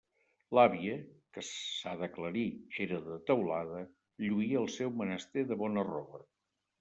L'àvia, 0.59 0.93
que, 1.37 1.41
s'ha 1.49 1.91
d'aclarir, 1.99 2.45
era 2.85 3.01
de 3.09 3.17
Teulada, 3.27 3.83
lluïa 4.29 4.57
el 4.63 4.71
seu 4.77 4.95
menester 5.03 5.45
de 5.53 5.59
bona 5.61 5.85
roba. 5.91 6.23